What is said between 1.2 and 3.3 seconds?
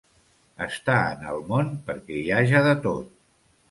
el món perquè hi haja de tot.